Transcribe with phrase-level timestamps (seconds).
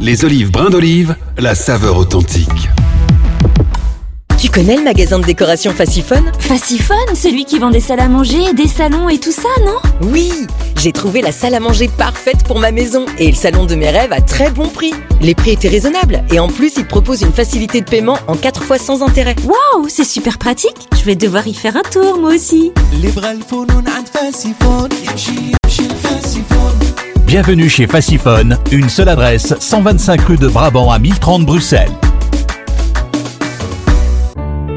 [0.00, 2.68] Les olives brin d'olive, la saveur authentique.
[4.38, 8.52] Tu connais le magasin de décoration Faciphone Faciphone, celui qui vend des salles à manger,
[8.52, 10.08] des salons et tout ça, non?
[10.12, 10.30] Oui
[10.78, 13.88] J'ai trouvé la salle à manger parfaite pour ma maison et le salon de mes
[13.88, 14.92] rêves à très bon prix.
[15.22, 18.62] Les prix étaient raisonnables et en plus, ils proposent une facilité de paiement en 4
[18.62, 19.34] fois sans intérêt.
[19.44, 22.72] Waouh, c'est super pratique Je vais devoir y faire un tour, moi aussi
[27.26, 31.90] Bienvenue chez Faciphone, une seule adresse, 125 rue de Brabant à 1030 Bruxelles.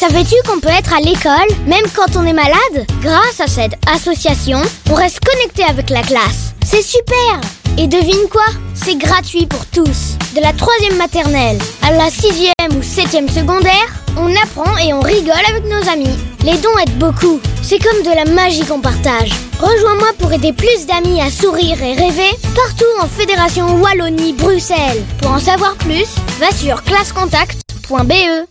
[0.00, 2.86] Savais-tu qu'on peut être à l'école même quand on est malade?
[3.02, 4.58] Grâce à cette association,
[4.90, 6.54] on reste connecté avec la classe.
[6.64, 7.38] C'est super
[7.76, 8.46] Et devine quoi?
[8.72, 10.16] C'est gratuit pour tous.
[10.34, 15.44] De la troisième maternelle à la sixième ou septième secondaire, on apprend et on rigole
[15.46, 16.18] avec nos amis.
[16.44, 17.38] Les dons aident beaucoup.
[17.62, 19.32] C'est comme de la magie qu'on partage.
[19.58, 25.04] Rejoins-moi pour aider plus d'amis à sourire et rêver partout en Fédération Wallonie-Bruxelles.
[25.20, 28.48] Pour en savoir plus, va sur classecontact.be.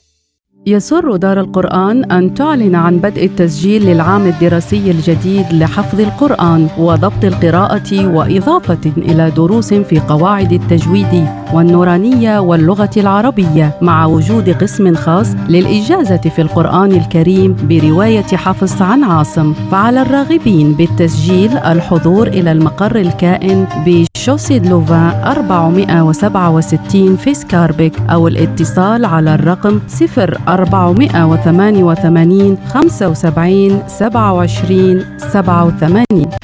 [0.67, 8.07] يسر دار القرآن أن تعلن عن بدء التسجيل للعام الدراسي الجديد لحفظ القرآن وضبط القراءة
[8.15, 16.41] وإضافة إلى دروس في قواعد التجويد والنورانية واللغة العربية مع وجود قسم خاص للإجازة في
[16.41, 19.53] القرآن الكريم برواية حفص عن عاصم.
[19.71, 23.67] فعلى الراغبين بالتسجيل الحضور إلى المقر الكائن
[24.29, 36.38] بشوسي لوفان 467 في سكاربك أو الاتصال على الرقم 0 488 75 27 87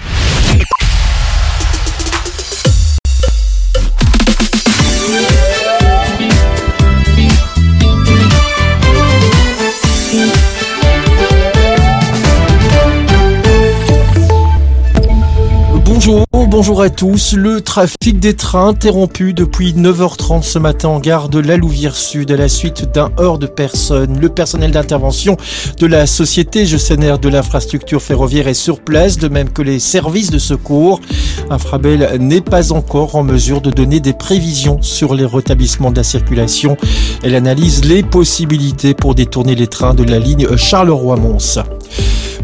[16.57, 17.33] Bonjour, à tous.
[17.33, 22.31] Le trafic des trains interrompu depuis 9h30 ce matin en gare de la Louvière Sud
[22.31, 24.22] à la suite d'un heurt de personnes.
[24.22, 25.35] Le personnel d'intervention
[25.78, 30.31] de la société gestionnaire de l'infrastructure ferroviaire est sur place, de même que les services
[30.31, 31.02] de secours.
[31.49, 36.03] Infrabel n'est pas encore en mesure de donner des prévisions sur les rétablissements de la
[36.03, 36.78] circulation.
[37.22, 41.59] Elle analyse les possibilités pour détourner les trains de la ligne Charleroi-Mons.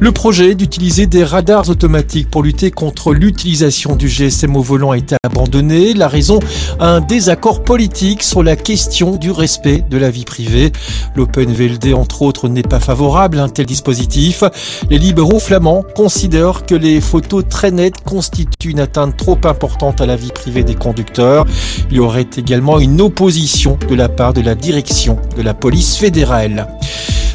[0.02, 4.98] Le projet d'utiliser des radars automatiques pour lutter contre l'utilisation du GSM au volant a
[4.98, 5.94] été abandonné.
[5.94, 6.40] La raison,
[6.80, 10.72] un désaccord politique sur la question du respect de la vie privée.
[11.16, 14.44] L'Open VLD, entre autres, n'est pas favorable à un tel dispositif.
[14.90, 20.08] Les libéraux flamands considèrent que les photos très nettes constituent une atteinte trop importante à
[20.08, 21.46] la vie privée des conducteurs.
[21.92, 25.96] Il y aurait également une opposition de la part de la direction de la police
[25.98, 26.68] fédérale.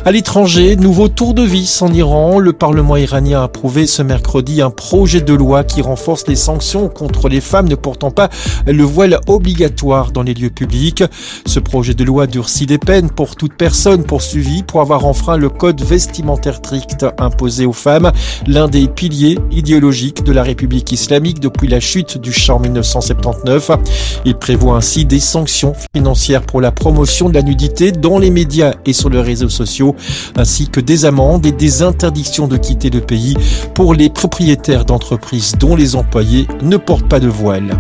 [0.07, 2.39] À l'étranger, nouveau tour de vis en Iran.
[2.39, 6.89] Le Parlement iranien a approuvé ce mercredi un projet de loi qui renforce les sanctions
[6.89, 8.29] contre les femmes ne portant pas
[8.69, 11.03] le voile obligatoire dans les lieux publics.
[11.45, 15.49] Ce projet de loi durcit les peines pour toute personne poursuivie pour avoir enfreint le
[15.49, 18.13] code vestimentaire strict imposé aux femmes,
[18.47, 23.73] l'un des piliers idéologiques de la République islamique depuis la chute du Shah en 1979.
[24.25, 28.75] Il prévoit ainsi des sanctions financières pour la promotion de la nudité dans les médias
[28.87, 29.96] et sur les réseaux sociaux
[30.37, 33.37] ainsi que des amendes et des interdictions de quitter le pays
[33.75, 37.77] pour les propriétaires d'entreprises dont les employés ne portent pas de voile.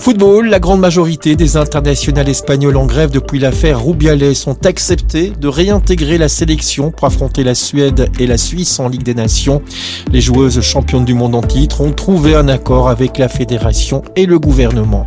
[0.00, 5.46] Football, la grande majorité des internationales espagnols en grève depuis l'affaire Rubiales ont accepté de
[5.46, 9.60] réintégrer la sélection pour affronter la Suède et la Suisse en Ligue des Nations.
[10.10, 14.24] Les joueuses championnes du monde en titre ont trouvé un accord avec la fédération et
[14.24, 15.06] le gouvernement.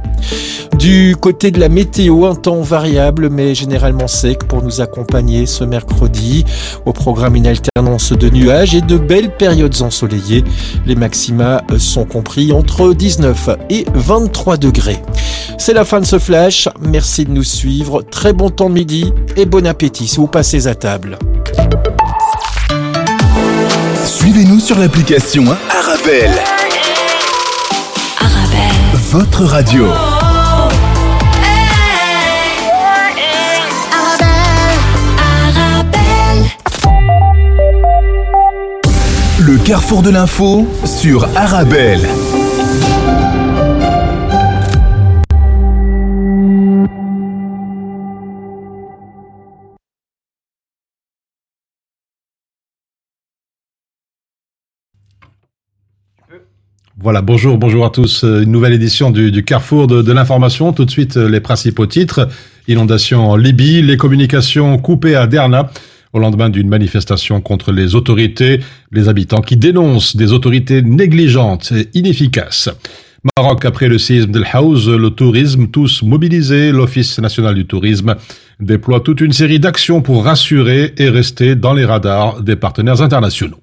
[0.78, 5.64] Du côté de la météo, un temps variable mais généralement sec pour nous accompagner ce
[5.64, 6.46] mercredi.
[6.86, 10.44] Au programme une alternance de nuages et de belles périodes ensoleillées.
[10.86, 14.83] Les maxima sont compris entre 19 et 23 degrés.
[15.58, 16.68] C'est la fin de ce flash.
[16.82, 18.02] Merci de nous suivre.
[18.02, 21.18] Très bon temps de midi et bon appétit si vous passez à table.
[24.06, 26.32] Suivez-nous sur l'application Arabelle.
[28.20, 28.72] Arabelle.
[29.12, 29.88] Votre radio.
[39.40, 42.08] Le carrefour de l'info sur Arabelle.
[57.04, 58.24] Voilà, bonjour, bonjour à tous.
[58.24, 60.72] Une nouvelle édition du, Carrefour de, l'information.
[60.72, 62.30] Tout de suite, les principaux titres.
[62.70, 65.70] Inondation en Libye, les communications coupées à Derna
[66.14, 68.62] au lendemain d'une manifestation contre les autorités,
[68.94, 72.70] les habitants qui dénoncent des autorités négligentes et inefficaces.
[73.38, 78.16] Maroc, après le séisme d'El Haouz, le tourisme, tous mobilisés, l'Office national du tourisme
[78.62, 83.60] déploie toute une série d'actions pour rassurer et rester dans les radars des partenaires internationaux.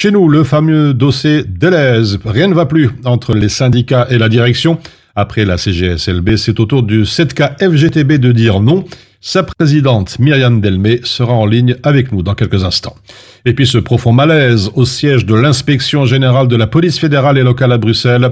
[0.00, 2.20] Chez nous, le fameux dossier Deleuze.
[2.24, 4.78] Rien ne va plus entre les syndicats et la direction.
[5.16, 8.84] Après la CGSLB, c'est au tour du 7K FGTB de dire non.
[9.20, 12.94] Sa présidente, Myriam Delmé, sera en ligne avec nous dans quelques instants.
[13.44, 17.42] Et puis ce profond malaise au siège de l'inspection générale de la police fédérale et
[17.42, 18.30] locale à Bruxelles.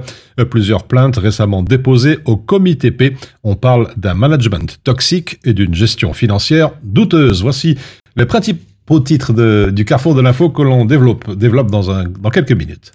[0.48, 3.16] Plusieurs plaintes récemment déposées au comité P.
[3.42, 7.42] On parle d'un management toxique et d'une gestion financière douteuse.
[7.42, 7.76] Voici
[8.14, 8.24] les
[8.86, 12.92] principaux titres de, du carrefour de l'info que l'on développe, dans quelques minutes.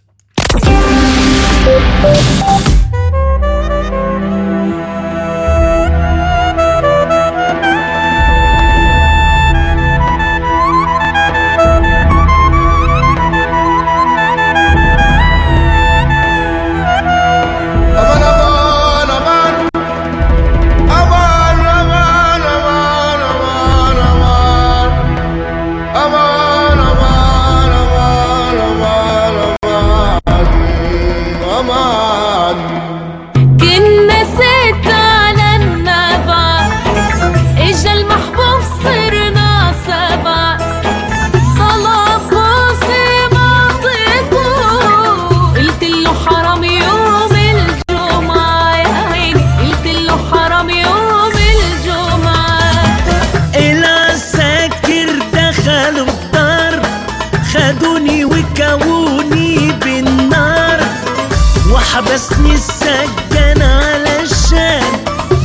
[62.12, 64.84] لبسني السجن علشان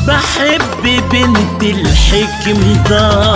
[0.08, 3.35] بحب بنت الحكم ده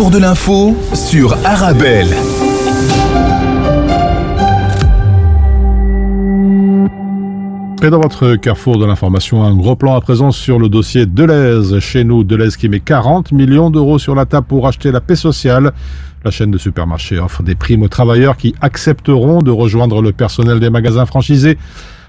[0.00, 2.08] carrefour de l'info sur Arabelle.
[7.82, 11.80] Et dans votre carrefour de l'information, un gros plan à présent sur le dossier Deleuze.
[11.80, 15.16] Chez nous, Deleuze qui met 40 millions d'euros sur la table pour acheter la paix
[15.16, 15.72] sociale.
[16.24, 20.60] La chaîne de supermarchés offre des primes aux travailleurs qui accepteront de rejoindre le personnel
[20.60, 21.58] des magasins franchisés.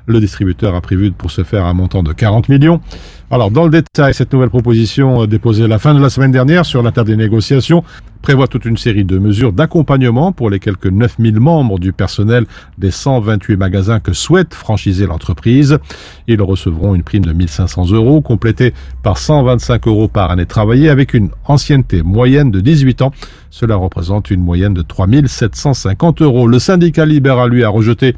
[0.05, 2.81] Le distributeur a prévu pour ce faire un montant de 40 millions.
[3.29, 6.65] Alors, dans le détail, cette nouvelle proposition euh, déposée la fin de la semaine dernière
[6.65, 7.83] sur la table des négociations
[8.21, 12.45] prévoit toute une série de mesures d'accompagnement pour les quelques 9000 membres du personnel
[12.77, 15.79] des 128 magasins que souhaite franchiser l'entreprise.
[16.27, 18.73] Ils recevront une prime de 1500 euros, complétée
[19.03, 23.11] par 125 euros par année travaillée avec une ancienneté moyenne de 18 ans.
[23.49, 26.47] Cela représente une moyenne de 3750 euros.
[26.47, 28.15] Le syndicat libéral, lui, a rejeté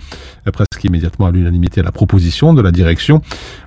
[0.52, 3.22] presque immédiatement à l'unanimité la proposition de la direction.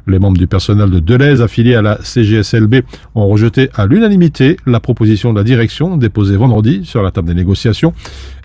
[0.07, 2.85] Les membres du personnel de Deleuze affiliés à la CGSLB
[3.17, 7.35] ont rejeté à l'unanimité la proposition de la direction déposée vendredi sur la table des
[7.35, 7.93] négociations.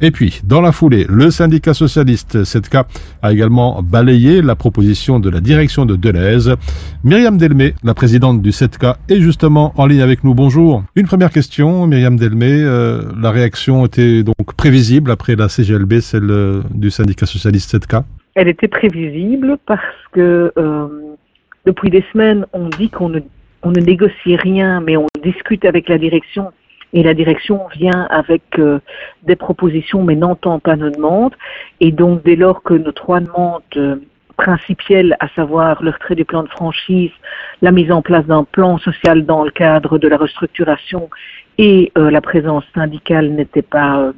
[0.02, 2.84] Et puis, dans la foulée, le syndicat socialiste 7K
[3.24, 6.56] a également balayé la proposition de la direction de Deleuze.
[7.04, 10.36] Myriam Delmé, la présidente du 7K, est justement en ligne avec nous.
[10.36, 10.84] Bonjour.
[10.96, 12.52] Une première question, Myriam Delmé.
[12.52, 18.04] Euh, la réaction était donc prévisible après la CGLB, celle euh, du syndicat socialiste 7K
[18.36, 20.88] Elle était prévisible parce que euh,
[21.66, 23.20] depuis des semaines, on dit qu'on ne,
[23.64, 26.52] on ne négocie rien, mais on discute avec la direction.
[26.94, 28.80] Et la direction vient avec euh,
[29.24, 31.36] des propositions, mais n'entend pas nos demandes.
[31.80, 33.96] Et donc, dès lors que nos trois demandes euh,
[34.38, 37.12] principielles, à savoir le retrait du plan de franchise,
[37.62, 41.10] la mise en place d'un plan social dans le cadre de la restructuration
[41.58, 44.14] et euh, la présence syndicale n'étaient pas euh,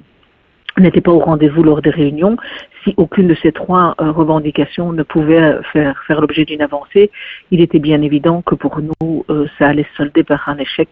[0.80, 2.38] n'était pas au rendez-vous lors des réunions,
[2.84, 7.12] si aucune de ces trois euh, revendications ne pouvait faire, faire l'objet d'une avancée,
[7.52, 10.90] il était bien évident que pour nous, euh, ça allait se solder par un échec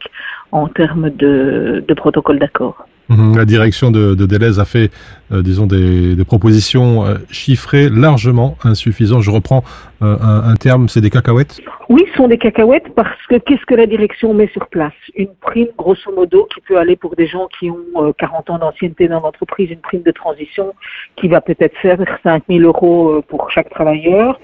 [0.52, 2.86] en termes de, de protocole d'accord.
[3.12, 3.36] Mhm.
[3.36, 4.90] La direction de, de Deleuze a fait,
[5.34, 9.22] euh, disons, des, des propositions euh, chiffrées largement insuffisantes.
[9.22, 9.64] Je reprends
[10.02, 11.60] euh, un, un terme, c'est des cacahuètes?
[11.90, 14.94] Oui, ce sont des cacahuètes parce que qu'est-ce que la direction met sur place?
[15.16, 18.60] Une prime, grosso modo, qui peut aller pour des gens qui ont euh, 40 ans
[18.60, 20.74] d'ancienneté dans l'entreprise, une prime de transition
[21.18, 24.40] qui va peut-être faire 5 000 euros euh, pour chaque travailleur.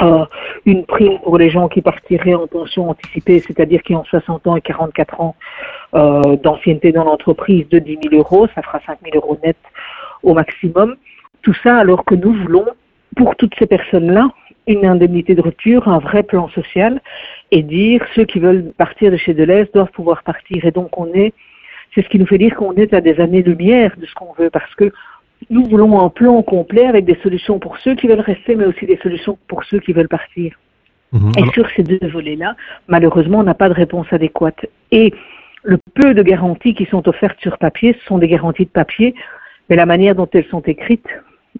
[0.00, 0.24] Euh,
[0.64, 4.56] une prime pour les gens qui partiraient en pension anticipée, c'est-à-dire qui ont 60 ans
[4.56, 5.36] et 44 ans
[5.94, 9.58] euh, d'ancienneté dans l'entreprise de 10 000 euros, ça fera 5 000 euros net
[10.22, 10.96] au maximum.
[11.42, 12.66] Tout ça alors que nous voulons,
[13.14, 14.30] pour toutes ces personnes-là,
[14.66, 17.02] une indemnité de rupture, un vrai plan social,
[17.50, 20.64] et dire ceux qui veulent partir de chez Deleuze doivent pouvoir partir.
[20.64, 21.34] Et donc on est,
[21.94, 24.48] c'est ce qui nous fait dire qu'on est à des années-lumière de ce qu'on veut,
[24.48, 24.92] parce que
[25.48, 28.86] nous voulons un plan complet avec des solutions pour ceux qui veulent rester, mais aussi
[28.86, 30.52] des solutions pour ceux qui veulent partir.
[31.12, 31.32] Mhm.
[31.38, 32.54] Et sur ces deux volets-là,
[32.88, 34.66] malheureusement, on n'a pas de réponse adéquate.
[34.92, 35.12] Et
[35.64, 39.14] le peu de garanties qui sont offertes sur papier, ce sont des garanties de papier,
[39.68, 41.08] mais la manière dont elles sont écrites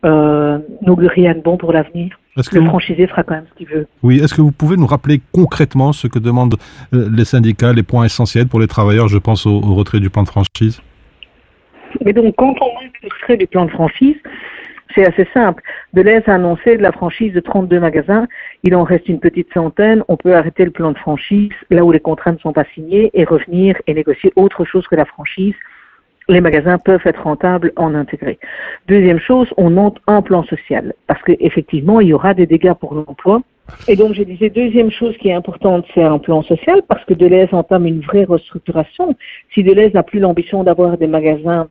[0.04, 2.16] euh, n'augure rien de bon pour l'avenir.
[2.52, 3.86] Le vous- franchisé fera quand même ce qu'il veut.
[4.04, 6.54] Oui, est-ce que vous pouvez nous rappeler concrètement ce que demandent
[6.94, 10.08] euh, les syndicats, les points essentiels pour les travailleurs Je pense au, au retrait du
[10.10, 10.80] plan de franchise?
[12.04, 12.79] Mais donc, quand on
[13.36, 14.16] du plan de franchise,
[14.94, 15.62] c'est assez simple.
[15.92, 18.26] Deleuze a annoncé de la franchise de 32 magasins.
[18.64, 20.02] Il en reste une petite centaine.
[20.08, 23.10] On peut arrêter le plan de franchise là où les contrats ne sont pas signés
[23.14, 25.54] et revenir et négocier autre chose que la franchise.
[26.28, 28.38] Les magasins peuvent être rentables en intégré.
[28.86, 32.94] Deuxième chose, on monte un plan social parce qu'effectivement, il y aura des dégâts pour
[32.94, 33.42] l'emploi.
[33.86, 37.14] Et donc, je disais, deuxième chose qui est importante, c'est un plan social parce que
[37.14, 39.16] Deleuze entame une vraie restructuration.
[39.54, 41.68] Si Deleuze n'a plus l'ambition d'avoir des magasins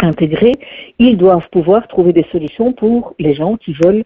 [0.00, 0.54] intégrés,
[0.98, 4.04] ils doivent pouvoir trouver des solutions pour les gens qui veulent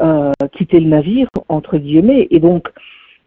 [0.00, 2.28] euh, quitter le navire, entre guillemets.
[2.30, 2.68] Et donc,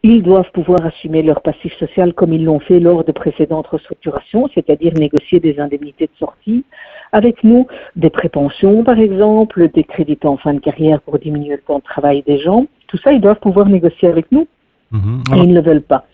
[0.03, 4.48] ils doivent pouvoir assumer leur passif social comme ils l'ont fait lors de précédentes restructurations,
[4.53, 6.63] c'est-à-dire négocier des indemnités de sortie
[7.12, 11.62] avec nous, des prépensions par exemple, des crédits en fin de carrière pour diminuer le
[11.62, 12.67] temps de travail des gens.
[12.88, 14.48] Tout ça, ils doivent pouvoir négocier avec nous
[14.93, 16.05] et ils ne le veulent pas.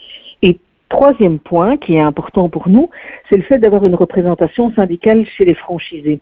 [0.91, 2.89] Troisième point qui est important pour nous,
[3.29, 6.19] c'est le fait d'avoir une représentation syndicale chez les franchisés.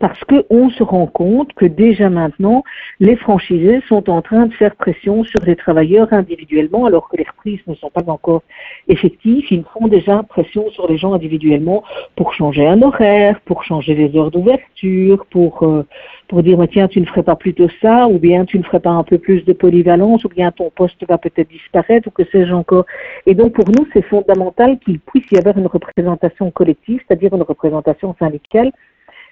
[0.00, 2.62] Parce qu'on se rend compte que déjà maintenant,
[3.00, 7.24] les franchisés sont en train de faire pression sur les travailleurs individuellement, alors que les
[7.24, 8.42] reprises ne sont pas encore
[8.88, 9.44] effectives.
[9.50, 11.82] Ils font déjà pression sur les gens individuellement
[12.14, 15.86] pour changer un horaire, pour changer les heures d'ouverture, pour, euh,
[16.28, 18.80] pour dire, mais tiens, tu ne ferais pas plutôt ça, ou bien tu ne ferais
[18.80, 22.24] pas un peu plus de polyvalence, ou bien ton poste va peut-être disparaître, ou que
[22.30, 22.84] sais-je encore.
[23.26, 27.42] Et donc, pour nous, c'est fondamental qu'il puisse y avoir une représentation collective, c'est-à-dire une
[27.42, 28.72] représentation syndicale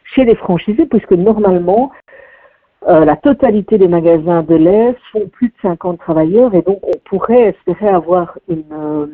[0.05, 1.91] chez les franchisés, puisque normalement,
[2.89, 6.99] euh, la totalité des magasins de l'Est font plus de 50 travailleurs et donc on
[7.05, 9.07] pourrait espérer avoir une, euh,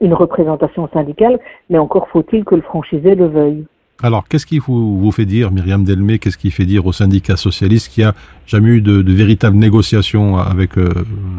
[0.00, 1.38] une représentation syndicale,
[1.68, 3.64] mais encore faut-il que le franchisé le veuille.
[4.02, 7.36] Alors, qu'est-ce qui vous, vous fait dire, Myriam Delmé, qu'est-ce qui fait dire au syndicat
[7.36, 8.14] socialiste qu'il n'y a
[8.46, 10.88] jamais eu de, de véritable négociation avec euh,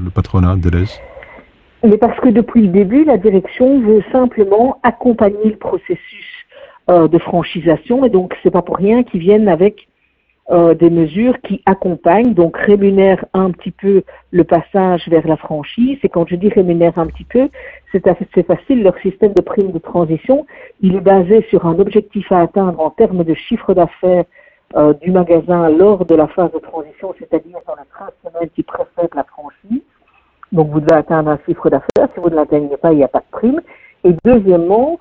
[0.04, 1.01] le patronat de l'Est
[1.84, 6.31] Mais parce que depuis le début, la direction veut simplement accompagner le processus
[6.92, 9.88] euh, de franchisation et donc c'est pas pour rien qu'ils viennent avec
[10.50, 15.98] euh, des mesures qui accompagnent, donc rémunèrent un petit peu le passage vers la franchise.
[16.04, 17.48] Et quand je dis rémunèrent un petit peu,
[17.94, 18.84] c'est assez facile.
[18.84, 20.46] Leur système de prime de transition,
[20.82, 24.26] il est basé sur un objectif à atteindre en termes de chiffre d'affaires
[24.76, 28.64] euh, du magasin lors de la phase de transition, c'est-à-dire dans les 13 semaines qui
[28.64, 29.82] précèdent la franchise.
[30.52, 32.10] Donc vous devez atteindre un chiffre d'affaires.
[32.14, 33.62] Si vous ne l'atteignez pas, il n'y a pas de prime.
[34.04, 34.98] Et deuxièmement,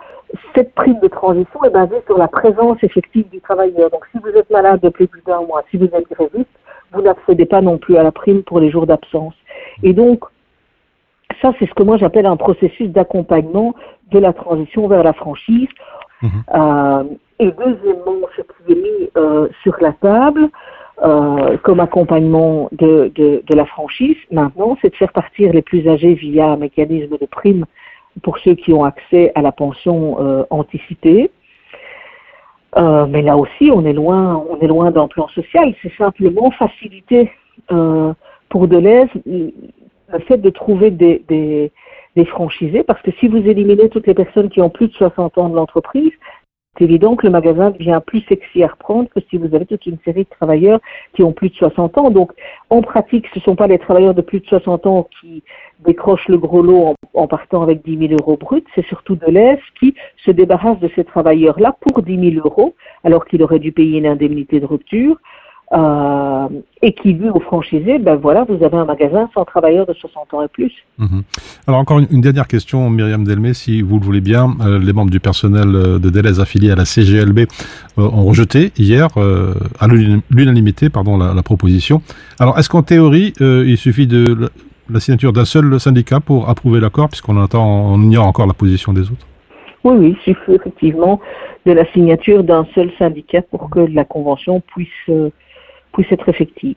[0.55, 3.91] cette prime de transition est basée sur la présence effective du travailleur.
[3.91, 6.51] Donc si vous êtes malade depuis plus d'un mois, si vous êtes gréviste,
[6.93, 9.35] vous n'accédez pas non plus à la prime pour les jours d'absence.
[9.83, 10.25] Et donc,
[11.41, 13.75] ça, c'est ce que moi j'appelle un processus d'accompagnement
[14.11, 15.69] de la transition vers la franchise.
[16.23, 17.05] Euh,
[17.39, 20.51] et deuxièmement, ce qui est mis euh, sur la table
[21.03, 25.89] euh, comme accompagnement de, de, de la franchise, maintenant, c'est de faire partir les plus
[25.89, 27.65] âgés via un mécanisme de prime
[28.23, 31.31] pour ceux qui ont accès à la pension euh, anticipée.
[32.77, 35.75] Euh, mais là aussi, on est loin, on est loin d'un plan social.
[35.83, 37.31] C'est simplement faciliter
[37.73, 38.13] euh,
[38.49, 41.73] pour Deleuze le fait de trouver des,
[42.27, 45.49] franchisés, parce que si vous éliminez toutes les personnes qui ont plus de 60 ans
[45.49, 46.11] de l'entreprise,
[46.79, 49.87] c'est évident que le magasin devient plus sexy à reprendre que si vous avez toute
[49.87, 50.81] une série de travailleurs
[51.15, 52.11] qui ont plus de 60 ans.
[52.11, 52.33] Donc,
[52.71, 55.43] en pratique, ce ne sont pas les travailleurs de plus de 60 ans qui
[55.85, 59.61] décrochent le gros lot en, partant avec 10 000 euros bruts, c'est surtout de l'Est
[59.79, 63.99] qui se débarrasse de ces travailleurs-là pour 10 000 euros, alors qu'il aurait dû payer
[63.99, 65.17] une indemnité de rupture.
[65.73, 66.49] Euh,
[66.83, 70.35] et qui dit aux franchisés, ben voilà, vous avez un magasin sans travailleurs de 60
[70.35, 70.73] ans et plus.
[70.99, 71.23] Mhm.
[71.69, 74.93] Alors encore une, une dernière question, Myriam Delmé, si vous le voulez bien, euh, les
[74.93, 77.41] membres du personnel euh, de Deleuze affiliés à la CGLB
[77.99, 79.11] euh, ont rejeté hier,
[79.79, 82.03] à l'unanimité, pardon, la, la proposition.
[82.41, 84.49] Alors est-ce qu'en théorie, il suffit de la,
[84.93, 88.93] la signature d'un seul syndicat pour approuver l'accord, puisqu'on attend, on ignore encore la position
[88.93, 89.27] des autres?
[89.85, 91.21] Oui, oui, il suffit effectivement
[91.65, 94.89] de la signature d'un seul syndicat pour que la convention puisse,
[95.93, 96.77] puisse être effective.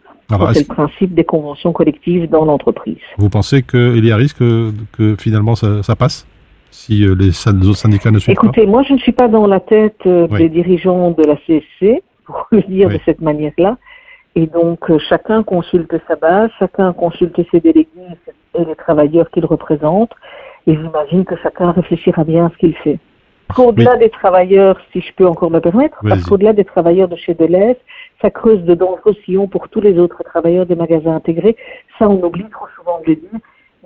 [0.54, 2.97] C'est le principe des conventions collectives dans l'entreprise.
[3.17, 6.26] Vous pensez qu'il y a risque que, que finalement ça, ça passe
[6.73, 9.60] si euh, les, autres syndicats ne suivent Écoutez, moi, je ne suis pas dans la
[9.60, 10.39] tête euh, Oui.
[10.39, 12.95] des dirigeants de la CSC, pour le dire Oui.
[12.95, 13.78] de cette manière-là.
[14.36, 18.17] Et donc, euh, chacun consulte sa base, chacun consulte ses délégués
[18.56, 20.12] et les travailleurs qu'il représente.
[20.65, 22.99] Et j'imagine que chacun réfléchira bien à ce qu'il fait.
[23.58, 27.34] Au-delà des travailleurs, si je peux encore me permettre, parce qu'au-delà des travailleurs de chez
[27.34, 27.75] Deleuze,
[28.21, 31.56] ça creuse de dangereux sillons pour tous les autres travailleurs des magasins intégrés.
[31.99, 33.39] Ça, on oublie trop souvent de le dire.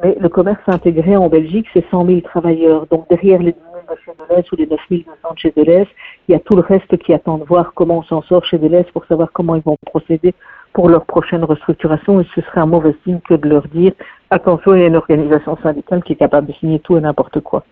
[0.03, 2.85] Mais le commerce intégré en Belgique, c'est 100 000 travailleurs.
[2.87, 5.87] Donc derrière les 10 000 de chez Deleuze ou les 9 200 de chez Deleuze,
[6.27, 8.59] il y a tout le reste qui attend de voir comment on s'en sort chez
[8.59, 10.35] Deleuze pour savoir comment ils vont procéder
[10.73, 12.21] pour leur prochaine restructuration.
[12.21, 13.93] Et ce serait un mauvais signe que de leur dire
[14.29, 17.39] attention, il y a une organisation syndicale qui est capable de signer tout et n'importe
[17.39, 17.63] quoi.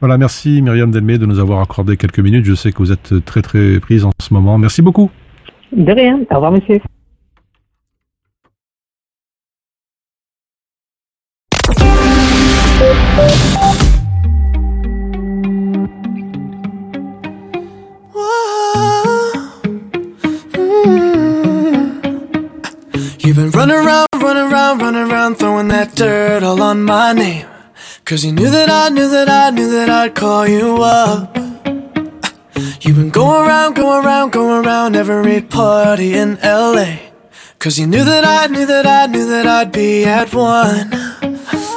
[0.00, 2.44] Voilà, merci Myriam Delmé de nous avoir accordé quelques minutes.
[2.44, 4.58] Je sais que vous êtes très très prise en ce moment.
[4.58, 5.10] Merci beaucoup.
[5.72, 6.20] De rien.
[6.30, 6.80] Au revoir, monsieur.
[23.20, 27.46] You've been running around, running around, running around, throwing that dirt all on my name.
[28.04, 31.34] Cause you knew that I knew that I knew that I'd call you up.
[32.82, 36.98] You've been going around, going around, going around every party in LA.
[37.58, 40.90] Cause you knew that I knew that I knew that I'd be at one.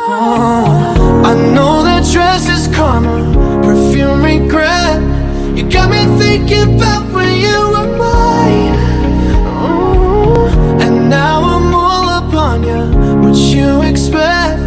[0.10, 5.00] Oh, I know that dress is karma, perfume regret.
[5.58, 8.76] You got me thinking about when you were mine.
[9.64, 13.22] Ooh, and now I'm all up on you.
[13.22, 14.67] What you expect?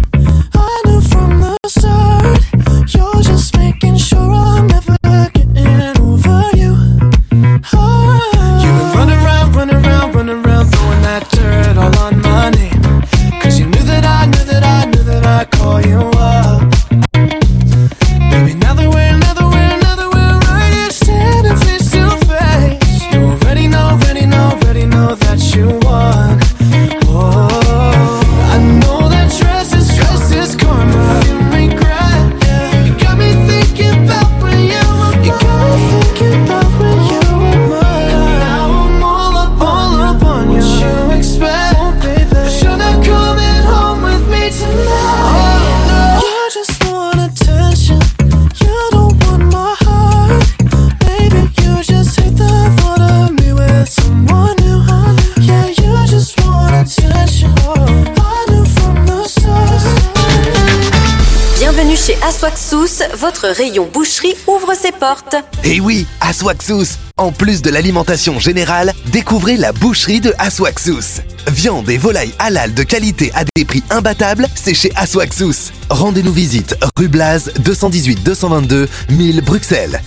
[63.51, 65.35] Rayon boucherie ouvre ses portes.
[65.63, 71.21] Et oui, Aswaxous En plus de l'alimentation générale, découvrez la boucherie de Aswaxous.
[71.47, 75.71] Viande et volailles halal de qualité à des prix imbattables, c'est chez Aswaxous.
[75.89, 80.01] Rendez-nous visite rue Blaz 218 222 1000 Bruxelles.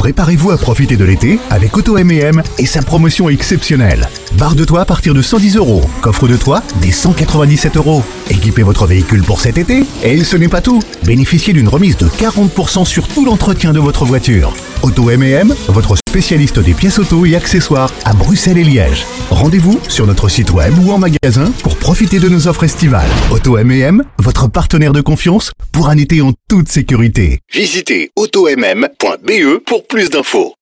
[0.00, 4.08] Préparez-vous à profiter de l'été avec Auto M&M et sa promotion exceptionnelle.
[4.38, 5.82] Barre de toit à partir de 110 euros.
[6.00, 8.02] Coffre de toit des 197 euros.
[8.30, 9.84] Équipez votre véhicule pour cet été.
[10.02, 10.80] Et ce n'est pas tout.
[11.04, 14.54] Bénéficiez d'une remise de 40% sur tout l'entretien de votre voiture.
[14.82, 19.04] Auto M&M, votre spécialiste des pièces auto et accessoires à Bruxelles et Liège.
[19.30, 23.08] Rendez-vous sur notre site web ou en magasin pour profiter de nos offres estivales.
[23.30, 27.40] Auto M&M, votre partenaire de confiance pour un été en toute sécurité.
[27.52, 30.54] Visitez automm.be pour plus d'infos.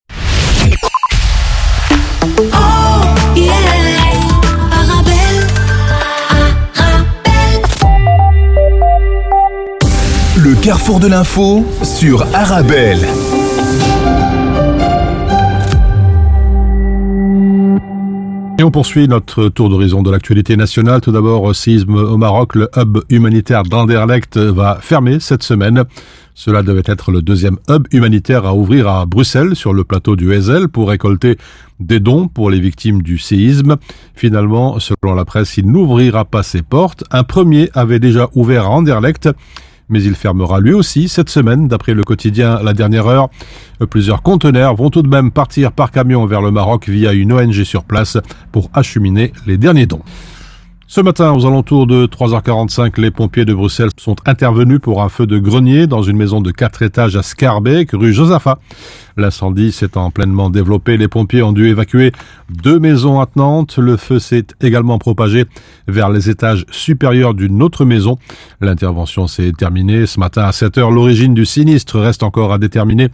[10.37, 13.07] Le carrefour de l'info sur Arabelle.
[18.61, 21.01] Et on poursuit notre tour d'horizon de l'actualité nationale.
[21.01, 22.57] Tout d'abord, séisme au Maroc.
[22.57, 25.85] Le hub humanitaire d'Anderlecht va fermer cette semaine.
[26.35, 30.33] Cela devait être le deuxième hub humanitaire à ouvrir à Bruxelles, sur le plateau du
[30.33, 31.39] Hezel, pour récolter
[31.79, 33.77] des dons pour les victimes du séisme.
[34.17, 37.05] Finalement, selon la presse, il n'ouvrira pas ses portes.
[37.13, 39.29] Un premier avait déjà ouvert à Anderlecht
[39.89, 43.29] mais il fermera lui aussi cette semaine, d'après le quotidien La Dernière Heure.
[43.91, 47.65] Plusieurs conteneurs vont tout de même partir par camion vers le Maroc via une ONG
[47.65, 48.19] sur place
[48.53, 50.03] pour acheminer les derniers dons.
[50.91, 55.27] Ce matin, aux alentours de 3h45, les pompiers de Bruxelles sont intervenus pour un feu
[55.27, 58.59] de grenier dans une maison de quatre étages à Scarbeck, rue Josaphat.
[59.19, 62.11] L'incendie s'étant pleinement développé, les pompiers ont dû évacuer
[62.49, 63.77] deux maisons attenantes.
[63.77, 65.45] Le feu s'est également propagé
[65.89, 68.17] vers les étages supérieurs d'une autre maison.
[68.63, 70.91] L'intervention s'est terminée ce matin à 7 heures.
[70.91, 73.11] L'origine du sinistre reste encore à déterminer.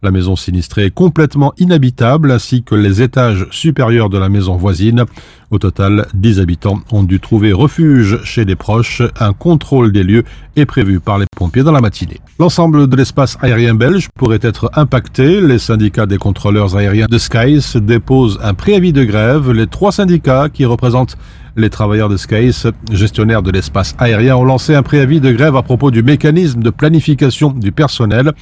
[0.00, 5.04] La maison sinistrée est complètement inhabitable ainsi que les étages supérieurs de la maison voisine.
[5.50, 9.02] Au total, 10 habitants ont dû trouver refuge chez des proches.
[9.18, 10.22] Un contrôle des lieux
[10.54, 12.20] est prévu par les pompiers dans la matinée.
[12.38, 15.40] L'ensemble de l'espace aérien belge pourrait être impacté.
[15.40, 19.50] Les syndicats des contrôleurs aériens de Skies déposent un préavis de grève.
[19.50, 21.16] Les trois syndicats qui représentent
[21.56, 25.62] les travailleurs de Skies, gestionnaires de l'espace aérien, ont lancé un préavis de grève à
[25.62, 28.32] propos du mécanisme de planification du personnel.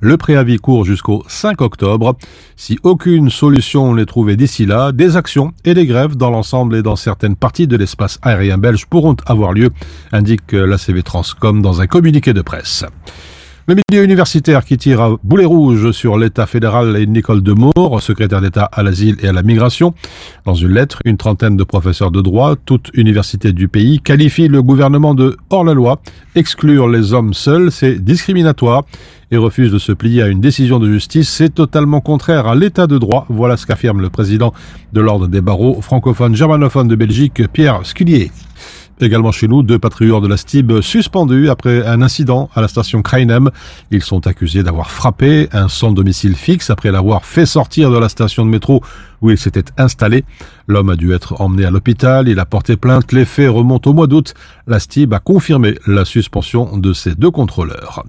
[0.00, 2.16] Le préavis court jusqu'au 5 octobre.
[2.56, 6.82] Si aucune solution n'est trouvée d'ici là, des actions et des grèves dans l'ensemble et
[6.82, 9.70] dans certaines parties de l'espace aérien belge pourront avoir lieu,
[10.12, 12.84] indique la CV Transcom dans un communiqué de presse.
[13.66, 18.42] Le milieu universitaire qui tire à boulet rouge sur l'État fédéral et Nicole Demour, secrétaire
[18.42, 19.94] d'État à l'asile et à la migration.
[20.44, 24.62] Dans une lettre, une trentaine de professeurs de droit, toutes universités du pays, qualifient le
[24.62, 26.02] gouvernement de hors-la-loi.
[26.34, 28.82] Exclure les hommes seuls, c'est discriminatoire
[29.30, 32.86] et refuse de se plier à une décision de justice, c'est totalement contraire à l'état
[32.86, 33.24] de droit.
[33.30, 34.52] Voilà ce qu'affirme le président
[34.92, 38.30] de l'Ordre des barreaux francophone germanophone de Belgique, Pierre Scullier.
[39.00, 43.02] Également chez nous, deux patrouilleurs de la STIB suspendus après un incident à la station
[43.02, 43.50] Krainem.
[43.90, 48.08] Ils sont accusés d'avoir frappé un sans domicile fixe après l'avoir fait sortir de la
[48.08, 48.82] station de métro
[49.20, 50.24] où il s'était installé.
[50.68, 53.94] L'homme a dû être emmené à l'hôpital, il a porté plainte, les faits remontent au
[53.94, 54.34] mois d'août.
[54.66, 58.04] La STIB a confirmé la suspension de ces deux contrôleurs.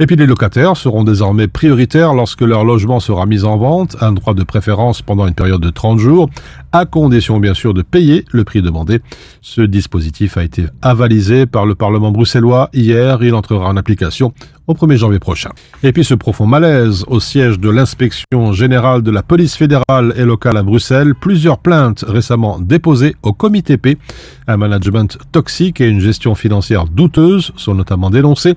[0.00, 4.12] Et puis les locataires seront désormais prioritaires lorsque leur logement sera mis en vente, un
[4.12, 6.28] droit de préférence pendant une période de 30 jours,
[6.74, 9.00] à condition bien sûr de payer le prix demandé.
[9.40, 14.34] Ce dispositif a été avalisé par le Parlement bruxellois hier, il entrera en application
[14.66, 15.50] au 1er janvier prochain.
[15.82, 20.24] Et puis ce profond malaise au siège de l'inspection générale de la police fédérale et
[20.24, 23.98] locale à Bruxelles, plusieurs plaintes récemment déposées au comité P.
[24.46, 28.54] Un management toxique et une gestion financière douteuse sont notamment dénoncés.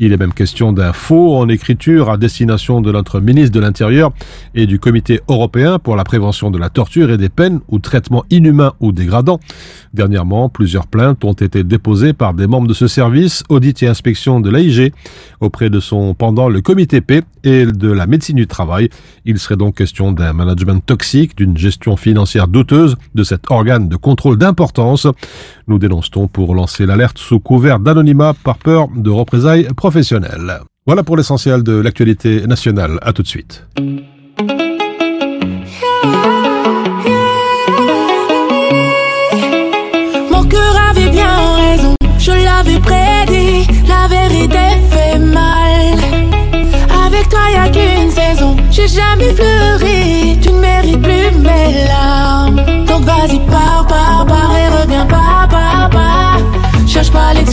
[0.00, 4.12] Il est même question d'un faux en écriture à destination de notre ministre de l'Intérieur
[4.54, 8.24] et du comité européen pour la prévention de la torture et des peines ou traitements
[8.30, 9.40] inhumains ou dégradants.
[9.92, 14.40] Dernièrement, plusieurs plaintes ont été déposées par des membres de ce service, audit et inspection
[14.40, 14.92] de l'AIG,
[15.40, 18.88] auprès de son pendant le comité P et de la médecine du travail.
[19.24, 23.96] Il serait donc question d'un management toxique, d'une gestion financière douteuse de cet organe de
[23.96, 25.06] contrôle d'importance.
[25.68, 30.60] Nous dénonçons pour lancer l'alerte sous couvert d'anonymat par peur de représailles professionnelles.
[30.86, 32.98] Voilà pour l'essentiel de l'actualité nationale.
[33.02, 33.66] À tout de suite.
[57.02, 57.43] Pars et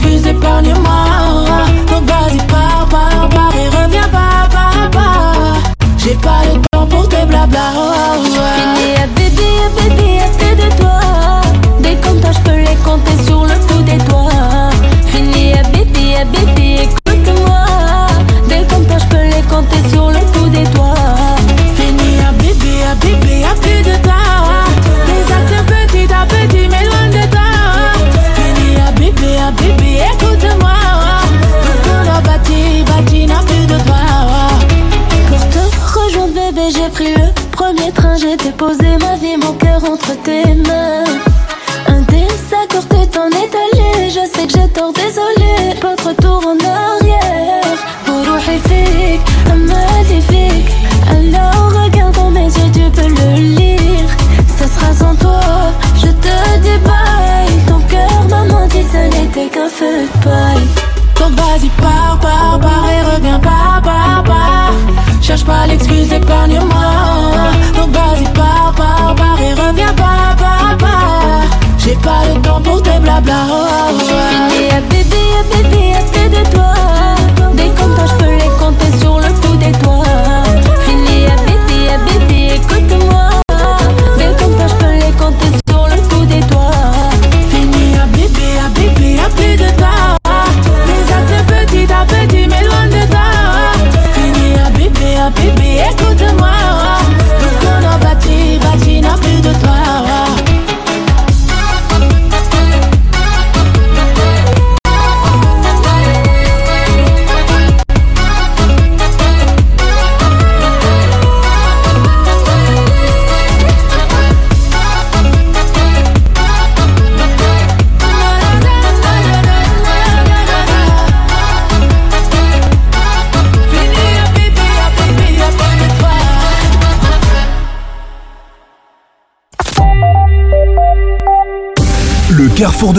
[65.42, 67.01] Cherche pas l'excuse, épargne-moi.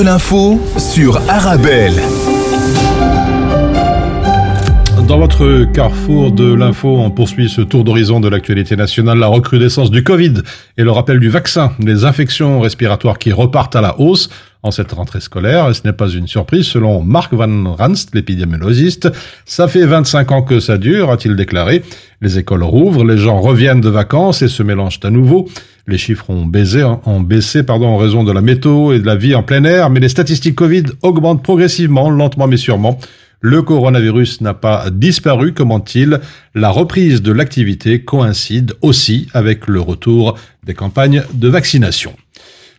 [0.03, 2.01] L'info sur Arabelle.
[5.13, 9.91] Dans votre carrefour de l'info, on poursuit ce tour d'horizon de l'actualité nationale, la recrudescence
[9.91, 10.37] du Covid
[10.79, 14.31] et le rappel du vaccin, les infections respiratoires qui repartent à la hausse
[14.63, 15.69] en cette rentrée scolaire.
[15.69, 19.13] Et ce n'est pas une surprise, selon Mark Van Ranst, l'épidémiologiste.
[19.45, 21.83] Ça fait 25 ans que ça dure, a-t-il déclaré.
[22.23, 25.47] Les écoles rouvrent, les gens reviennent de vacances et se mélangent à nouveau.
[25.87, 29.17] Les chiffres ont baissé, ont baissé pardon, en raison de la météo et de la
[29.17, 32.99] vie en plein air, mais les statistiques Covid augmentent progressivement, lentement mais sûrement.
[33.45, 36.21] Le coronavirus n'a pas disparu, comment-il
[36.55, 42.15] La reprise de l'activité coïncide aussi avec le retour des campagnes de vaccination.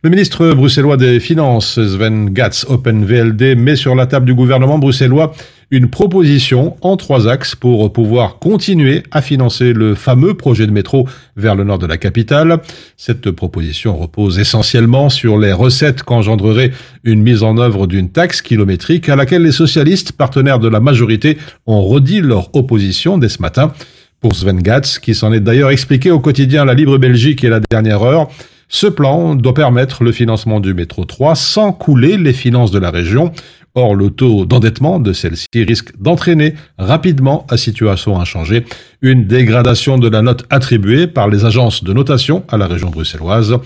[0.03, 4.79] Le ministre bruxellois des Finances, Sven Gatz, Open VLD, met sur la table du gouvernement
[4.79, 5.33] bruxellois
[5.73, 11.07] une proposition en trois axes pour pouvoir continuer à financer le fameux projet de métro
[11.35, 12.59] vers le nord de la capitale.
[12.95, 16.71] Cette proposition repose essentiellement sur les recettes qu'engendrerait
[17.03, 21.39] une mise en œuvre d'une taxe kilométrique à laquelle les socialistes, partenaires de la majorité,
[21.65, 23.73] ont redit leur opposition dès ce matin.
[24.21, 27.61] Pour Sven Gatz, qui s'en est d'ailleurs expliqué au quotidien La Libre Belgique et La
[27.71, 28.29] Dernière Heure,
[28.69, 32.91] ce plan doit permettre le financement du métro 3 sans couler les finances de la
[32.91, 33.31] région.
[33.75, 38.65] Or, le taux d'endettement de celle-ci risque d'entraîner rapidement, à situation inchangée,
[39.01, 43.57] une dégradation de la note attribuée par les agences de notation à la région bruxelloise.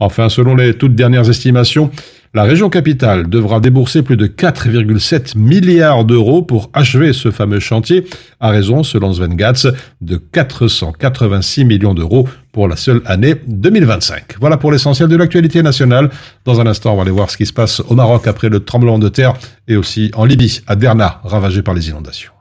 [0.00, 1.90] Enfin, selon les toutes dernières estimations,
[2.34, 8.04] la région capitale devra débourser plus de 4,7 milliards d'euros pour achever ce fameux chantier,
[8.40, 9.68] à raison, selon Sven Gatz,
[10.00, 14.34] de 486 millions d'euros pour la seule année 2025.
[14.40, 16.10] Voilà pour l'essentiel de l'actualité nationale.
[16.44, 18.60] Dans un instant, on va aller voir ce qui se passe au Maroc après le
[18.60, 19.34] tremblement de terre
[19.68, 22.32] et aussi en Libye, à Derna, ravagé par les inondations.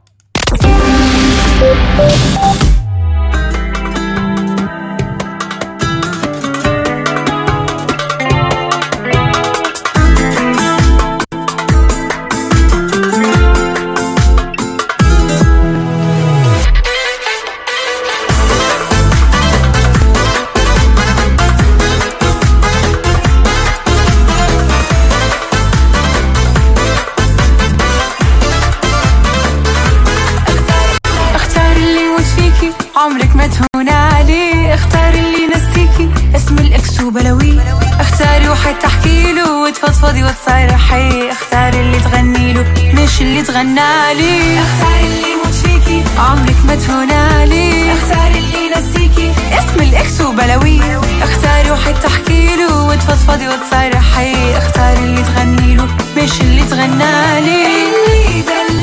[41.54, 44.60] اختار اللي تغني له مش اللي تغنى لي.
[44.60, 46.04] اختار اللي يموت فيكي.
[46.18, 49.32] عمرك ما تهون عليه اختار اللي ينسيكي.
[49.60, 50.82] اسم الإكس وبلوي
[51.22, 55.88] اختاري وحد تحكي له وتفضفضي وتصارحي اختار اللي تغني له
[56.18, 57.66] مش اللي تغنى لي.
[57.66, 58.83] اللي دلعوي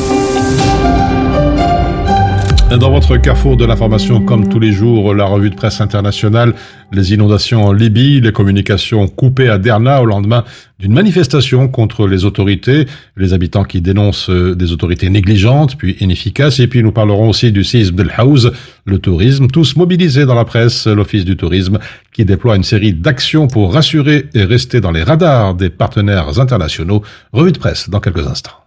[2.79, 6.53] Dans votre carrefour de l'information, comme tous les jours, la revue de presse internationale,
[6.93, 10.45] les inondations en Libye, les communications coupées à Derna au lendemain
[10.79, 12.85] d'une manifestation contre les autorités,
[13.17, 17.51] les habitants qui dénoncent euh, des autorités négligentes puis inefficaces, et puis nous parlerons aussi
[17.51, 18.53] du séisme d'El Haouz,
[18.85, 21.77] le tourisme, tous mobilisés dans la presse, l'Office du tourisme
[22.13, 27.03] qui déploie une série d'actions pour rassurer et rester dans les radars des partenaires internationaux.
[27.33, 28.61] Revue de presse dans quelques instants.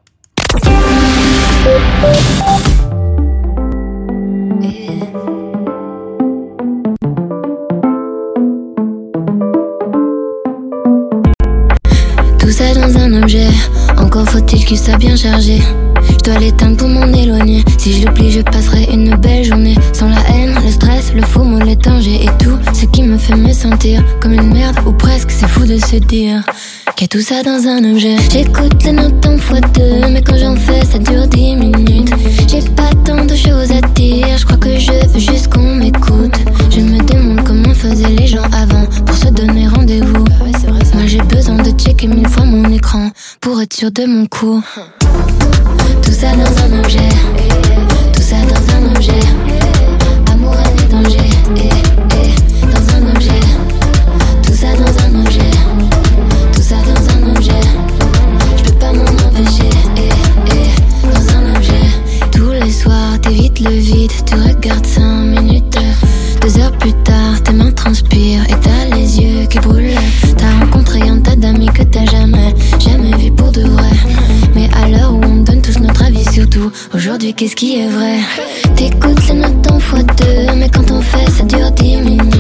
[14.15, 15.61] Encore faut-il qu'il soit bien chargé.
[16.09, 17.65] Je dois l'éteindre pour m'en éloigner.
[17.79, 19.75] Si je l'oublie, je passerai une belle journée.
[19.93, 23.35] Sans la haine, le stress, le faux mot, les et tout ce qui me fait
[23.35, 25.33] me sentir comme une merde ou presque.
[25.33, 26.45] C'est fou de se dire
[27.03, 28.17] a tout ça dans un objet.
[28.33, 32.11] J'écoute les notes en fois deux, mais quand j'en fais, ça dure dix minutes.
[32.49, 36.35] J'ai pas tant de choses à dire, je crois que je veux juste qu'on m'écoute.
[36.71, 40.25] Je me demande comment faisaient les gens avant pour se donner rendez-vous.
[40.95, 44.63] Moi j'ai besoin de checker mille fois mon écran pour être sûr de mon coup.
[46.03, 47.09] Tout ça dans un objet,
[48.15, 49.54] tout ça dans un objet.
[63.61, 65.79] Le vide, tu regardes 5 minutes.
[66.41, 69.99] Deux heures plus tard, tes mains transpirent et t'as les yeux qui brûlent.
[70.37, 73.91] T'as rencontré un tas d'amis que t'as jamais, jamais vu pour de vrai.
[74.55, 77.89] Mais à l'heure où on donne tous notre avis sur tout, aujourd'hui qu'est-ce qui est
[77.89, 78.19] vrai?
[78.77, 82.34] T'écoutes les notes en fois deux, mais quand on fait ça dure 10 minutes.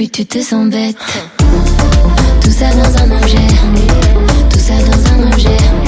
[0.00, 0.96] Puis tu te sens bête.
[2.40, 3.36] Tout ça dans un objet,
[4.48, 5.79] tout ça dans un objet.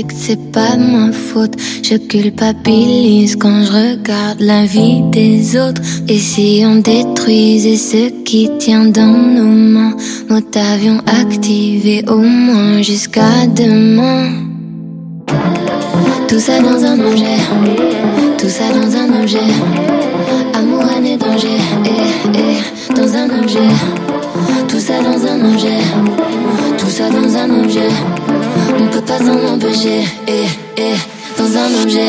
[0.00, 1.54] Addict, c'est pas ma faute.
[1.82, 5.80] Je culpabilise quand je regarde la vie des autres.
[6.08, 9.96] Et si on détruisait ce qui tient dans nos mains,
[10.28, 14.30] mode avion activé au moins jusqu'à demain.
[16.28, 17.38] Tout ça dans un objet,
[18.38, 19.38] tout ça dans un objet.
[20.54, 21.48] Amour, et danger,
[21.84, 23.70] eh, eh, dans un objet.
[24.68, 25.80] Tout ça dans un objet,
[26.90, 27.88] tout ça dans un objet.
[28.78, 30.94] On peut pas s'en empêcher, eh, eh,
[31.38, 32.08] dans un objet.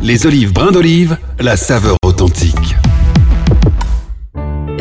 [0.00, 2.76] Les olives brins d'olive, la saveur authentique.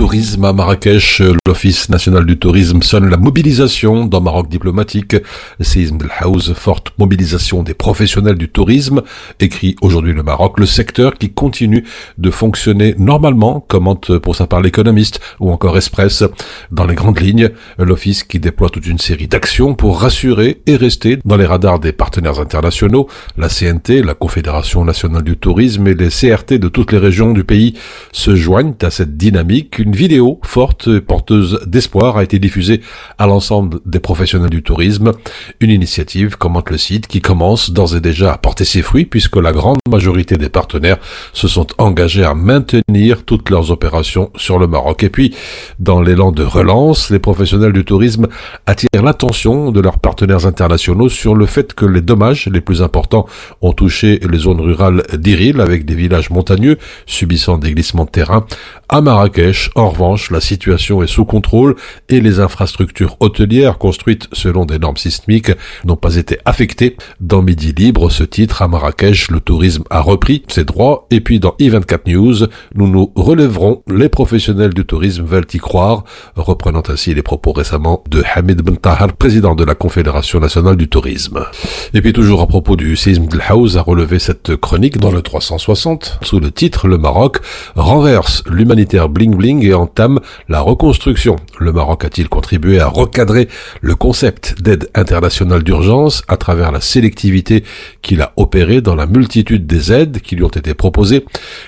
[0.00, 5.14] Tourisme à Marrakech, l'Office national du tourisme sonne la mobilisation dans Maroc diplomatique.
[5.58, 9.02] Le séisme House, forte mobilisation des professionnels du tourisme,
[9.40, 11.84] écrit aujourd'hui le Maroc, le secteur qui continue
[12.16, 16.24] de fonctionner normalement, commente pour sa part l'économiste ou encore Express.
[16.70, 21.18] Dans les grandes lignes, l'Office qui déploie toute une série d'actions pour rassurer et rester
[21.26, 26.08] dans les radars des partenaires internationaux, la CNT, la Confédération nationale du tourisme et les
[26.08, 27.74] CRT de toutes les régions du pays
[28.12, 32.80] se joignent à cette dynamique vidéo forte et porteuse d'espoir a été diffusée
[33.18, 35.12] à l'ensemble des professionnels du tourisme.
[35.60, 39.36] Une initiative, commente le site, qui commence d'ores et déjà à porter ses fruits puisque
[39.36, 40.98] la grande majorité des partenaires
[41.32, 45.02] se sont engagés à maintenir toutes leurs opérations sur le Maroc.
[45.02, 45.34] Et puis,
[45.78, 48.28] dans l'élan de relance, les professionnels du tourisme
[48.66, 53.26] attirent l'attention de leurs partenaires internationaux sur le fait que les dommages les plus importants
[53.62, 58.46] ont touché les zones rurales d'Iril avec des villages montagneux subissant des glissements de terrain.
[58.88, 61.74] À Marrakech, en revanche, la situation est sous contrôle
[62.08, 65.52] et les infrastructures hôtelières construites selon des normes sismiques
[65.84, 66.96] n'ont pas été affectées.
[67.20, 71.06] Dans Midi Libre, ce titre, à Marrakech, le tourisme a repris ses droits.
[71.10, 73.82] Et puis dans E24 News, nous nous relèverons.
[73.88, 76.04] Les professionnels du tourisme veulent y croire,
[76.36, 80.88] reprenant ainsi les propos récemment de Hamid Ben Tahar, président de la Confédération nationale du
[80.88, 81.46] tourisme.
[81.94, 85.22] Et puis toujours à propos du séisme de House, a relevé cette chronique dans le
[85.22, 87.38] 360, sous le titre Le Maroc
[87.76, 91.36] renverse l'humanité bling bling et entame la reconstruction.
[91.58, 93.48] Le Maroc a-t-il contribué à recadrer
[93.80, 97.64] le concept d'aide internationale d'urgence à travers la sélectivité
[98.02, 101.24] qu'il a opérée dans la multitude des aides qui lui ont été proposées?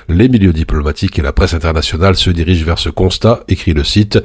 [0.09, 4.18] Les milieux diplomatiques et la presse internationale se dirigent vers ce constat, écrit le site.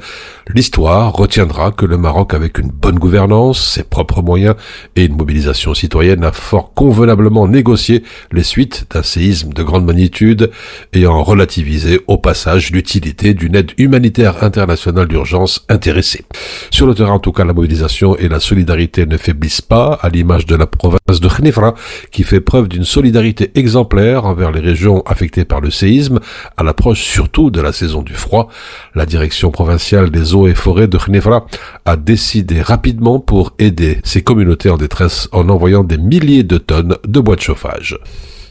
[0.48, 4.56] L'histoire retiendra que le Maroc, avec une bonne gouvernance, ses propres moyens
[4.96, 8.02] et une mobilisation citoyenne, a fort convenablement négocié
[8.32, 10.50] les suites d'un séisme de grande magnitude,
[10.92, 16.24] ayant relativisé au passage l'utilité d'une aide humanitaire internationale d'urgence intéressée.
[16.70, 20.08] Sur le terrain, en tout cas, la mobilisation et la solidarité ne faiblissent pas, à
[20.08, 21.74] l'image de la province de Khnifra,
[22.10, 26.20] qui fait preuve d'une solidarité exemplaire envers les régions affectées par le séisme,
[26.56, 28.48] à l'approche surtout de la saison du froid.
[28.94, 31.46] La direction provinciale des eaux et forêts de Khnifra
[31.84, 36.96] a décidé rapidement pour aider ces communautés en détresse en envoyant des milliers de tonnes
[37.06, 37.98] de bois de chauffage.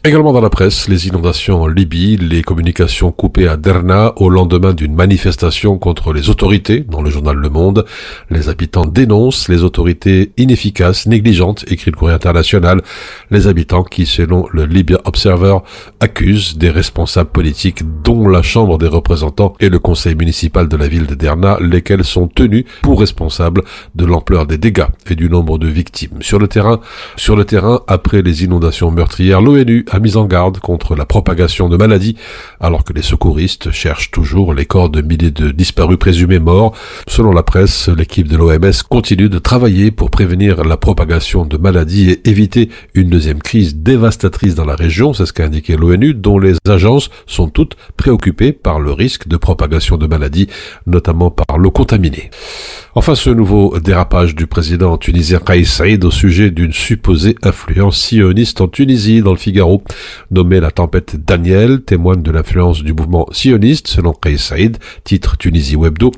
[0.03, 4.73] Également dans la presse, les inondations en Libye, les communications coupées à Derna au lendemain
[4.73, 7.83] d'une manifestation contre les autorités dans le journal Le Monde.
[8.29, 12.83] Les habitants dénoncent les autorités inefficaces, négligentes, écrit le courrier international.
[13.31, 15.57] Les habitants qui, selon le Libya Observer,
[15.99, 20.87] accusent des responsables politiques dont la Chambre des représentants et le conseil municipal de la
[20.87, 23.63] ville de Derna, lesquels sont tenus pour responsables
[23.95, 26.21] de l'ampleur des dégâts et du nombre de victimes.
[26.21, 26.79] Sur le terrain,
[27.17, 31.69] sur le terrain, après les inondations meurtrières, l'ONU a mis en garde contre la propagation
[31.69, 32.15] de maladies,
[32.59, 36.73] alors que les secouristes cherchent toujours les corps de milliers de disparus présumés morts.
[37.07, 42.11] Selon la presse, l'équipe de l'OMS continue de travailler pour prévenir la propagation de maladies
[42.11, 46.39] et éviter une deuxième crise dévastatrice dans la région, c'est ce qu'a indiqué l'ONU, dont
[46.39, 50.47] les agences sont toutes préoccupées par le risque de propagation de maladies,
[50.85, 52.29] notamment par l'eau contaminée.
[52.99, 58.59] Enfin, ce nouveau dérapage du président tunisien Kais Saïd au sujet d'une supposée influence sioniste
[58.59, 59.83] en Tunisie dans le Figaro,
[60.31, 65.75] nommé la tempête Daniel, témoigne de l'influence du mouvement sioniste, selon Kais Saïd, titre Tunisie
[65.75, 66.09] Webdo.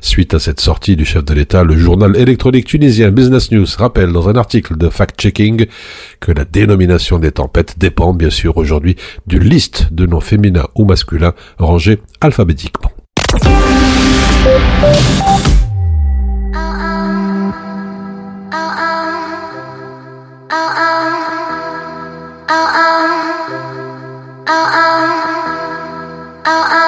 [0.00, 4.10] Suite à cette sortie du chef de l'État, le journal électronique tunisien Business News rappelle
[4.10, 5.66] dans un article de fact-checking
[6.18, 8.96] que la dénomination des tempêtes dépend bien sûr aujourd'hui
[9.28, 12.90] d'une liste de noms féminins ou masculins rangés alphabétiquement.
[22.56, 22.68] oh,
[24.46, 24.68] oh, oh,
[26.46, 26.68] oh, oh.
[26.72, 26.83] oh.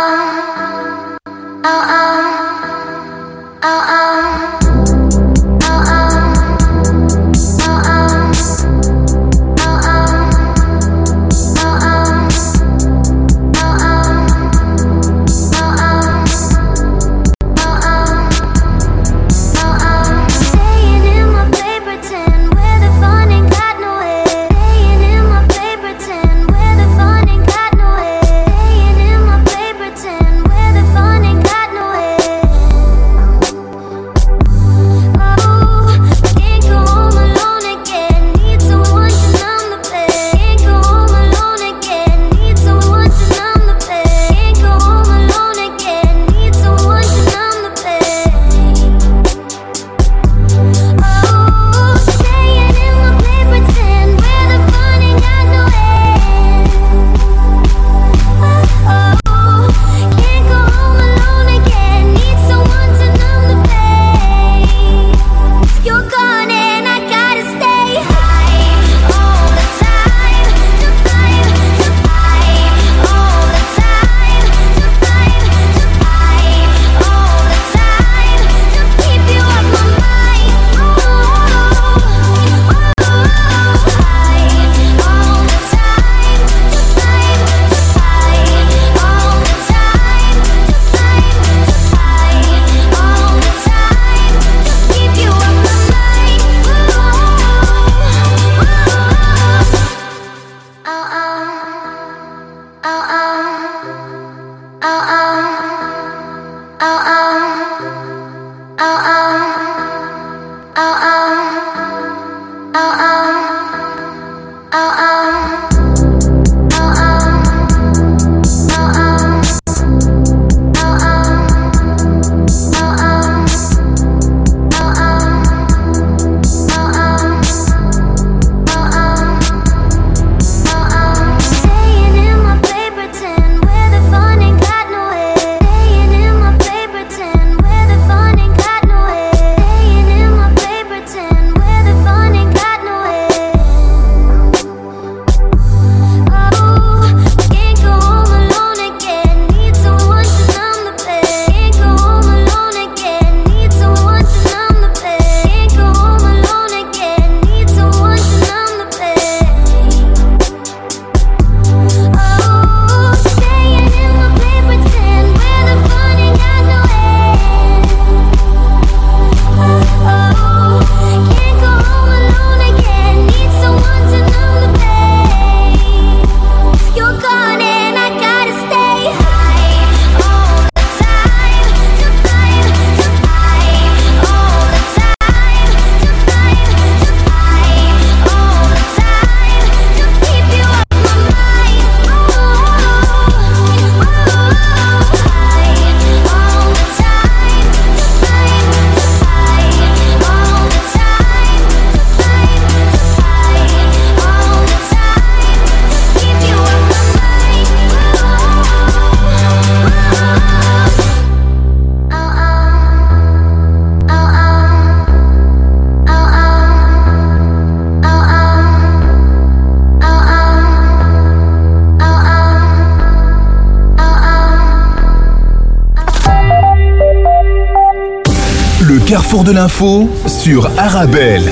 [229.07, 231.44] Carrefour de l'info sur Arabelle.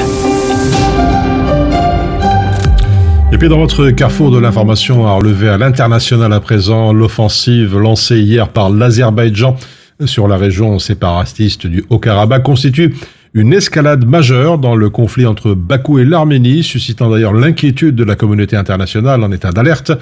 [3.32, 8.18] Et puis dans votre carrefour de l'information à relever à l'international à présent, l'offensive lancée
[8.18, 9.56] hier par l'Azerbaïdjan
[10.04, 12.96] sur la région séparatiste du Haut-Karabakh constitue
[13.34, 18.16] une escalade majeure dans le conflit entre Bakou et l'Arménie, suscitant d'ailleurs l'inquiétude de la
[18.16, 19.92] communauté internationale en état d'alerte.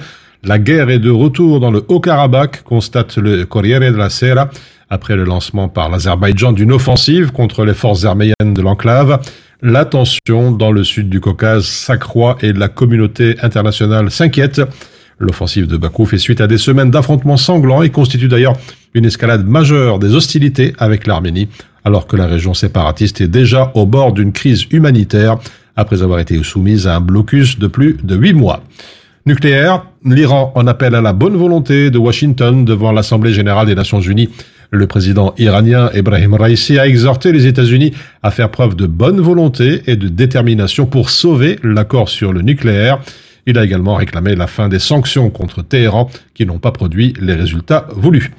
[0.45, 4.49] La guerre est de retour dans le Haut-Karabakh, constate le Corriere della Sera,
[4.89, 9.21] après le lancement par l'Azerbaïdjan d'une offensive contre les forces arméniennes de l'enclave.
[9.61, 14.61] La tension dans le sud du Caucase s'accroît et la communauté internationale s'inquiète.
[15.17, 18.57] L'offensive de Bakou fait suite à des semaines d'affrontements sanglants et constitue d'ailleurs
[18.93, 21.47] une escalade majeure des hostilités avec l'Arménie,
[21.85, 25.37] alors que la région séparatiste est déjà au bord d'une crise humanitaire
[25.77, 28.61] après avoir été soumise à un blocus de plus de huit mois.
[29.25, 34.01] Nucléaire, l'Iran en appelle à la bonne volonté de Washington devant l'Assemblée générale des Nations
[34.01, 34.27] unies.
[34.69, 39.81] Le président iranien Ebrahim Raisi a exhorté les États-Unis à faire preuve de bonne volonté
[39.87, 42.99] et de détermination pour sauver l'accord sur le nucléaire.
[43.45, 47.35] Il a également réclamé la fin des sanctions contre Téhéran qui n'ont pas produit les
[47.35, 48.31] résultats voulus.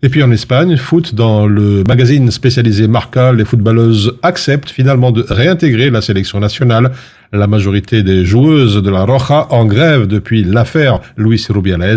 [0.00, 5.24] Et puis en Espagne, foot, dans le magazine spécialisé Marca, les footballeuses acceptent finalement de
[5.28, 6.92] réintégrer la sélection nationale.
[7.32, 11.96] La majorité des joueuses de la Roja, en grève depuis l'affaire Luis Rubiales,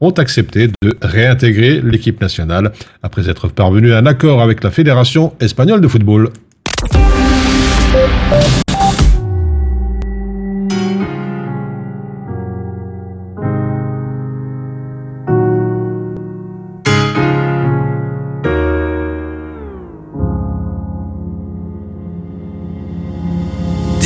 [0.00, 2.72] ont accepté de réintégrer l'équipe nationale
[3.02, 6.30] après être parvenus à un accord avec la Fédération espagnole de football.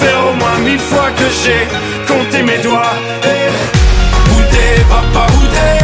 [0.00, 1.62] faire au moins mille fois que j'ai
[2.06, 2.96] compté mes doigts.
[3.24, 3.50] Eh,
[4.32, 5.78] où t'es papa, où t'es?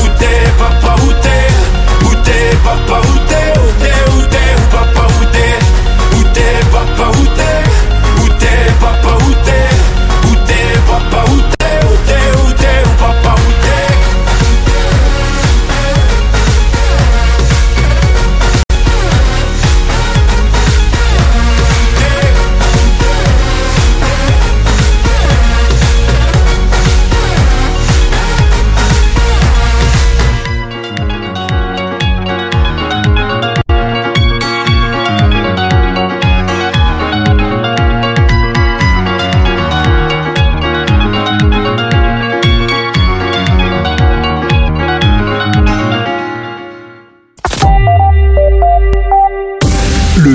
[0.00, 1.46] Où t'es papa, où t'es?
[2.06, 3.48] Où t'es papa, où t'es?
[3.64, 5.54] Où t'es, où t'es, où papa, où t'es?
[6.16, 7.60] Où t'es papa, où t'es?
[8.80, 9.68] Papa, où t'es?
[10.26, 10.34] Où
[10.90, 11.49] papa, où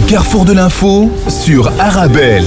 [0.07, 2.45] carrefour de l'info sur Arabelle.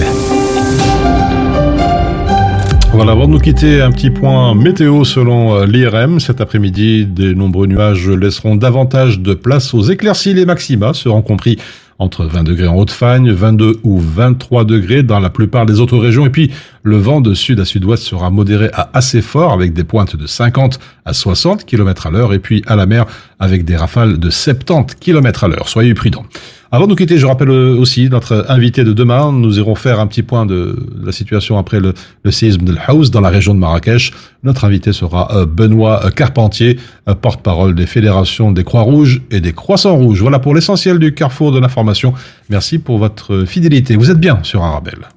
[2.93, 6.21] Voilà, avant de nous quitter, un petit point météo selon euh, l'IRM.
[6.21, 10.35] Cet après-midi, des nombreux nuages laisseront davantage de place aux éclaircies.
[10.35, 11.59] Les maxima seront compris
[11.99, 16.27] entre 20 degrés en Haute-Fagne, 22 ou 23 degrés dans la plupart des autres régions.
[16.27, 16.53] Et puis,
[16.85, 20.27] le vent de sud à sud-ouest sera modéré à assez fort avec des pointes de
[20.27, 23.07] 50 à 60 km à l'heure et puis à la mer
[23.41, 25.69] avec des rafales de 70 km à l'heure.
[25.69, 26.25] Soyez prudents.
[26.71, 29.33] Avant de nous quitter, je rappelle aussi notre invité de demain.
[29.33, 31.95] Nous irons faire un petit point de la situation après le,
[32.31, 34.12] séisme de House dans la région de Marrakech.
[34.43, 39.97] Notre invité sera euh, Benoît Carpentier, euh, porte-parole des fédérations des Croix-Rouges et des Croissants
[39.97, 40.21] Rouges.
[40.21, 42.12] Voilà pour l'essentiel du carrefour de l'information.
[42.51, 43.97] Merci pour votre fidélité.
[43.97, 45.09] Vous êtes bien sur Arabelle.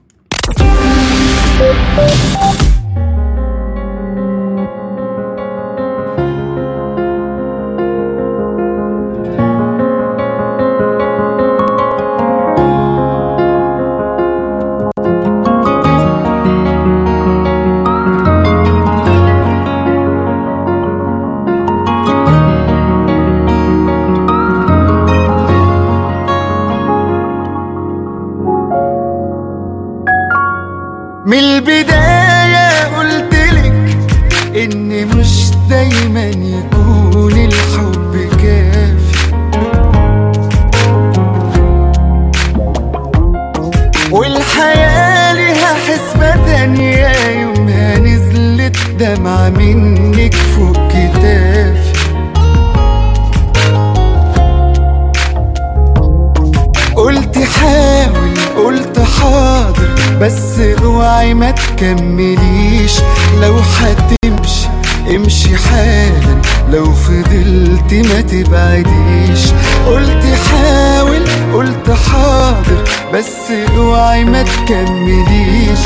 [73.14, 75.80] بس اوعي ما تكمليش.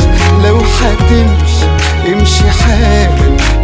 [0.43, 1.65] لو هتمشي
[2.13, 3.09] امشي حالا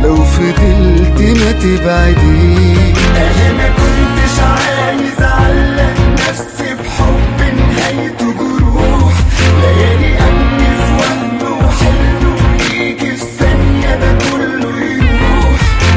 [0.04, 2.98] لو فضلت ما تبعديش.
[3.18, 9.14] أنا ما كنتش عايز أعلق نفسي بحب نهايته جروح.
[9.62, 12.36] ليالي امني في وهم وحلم
[12.72, 14.72] ويجي في ثانية ده كله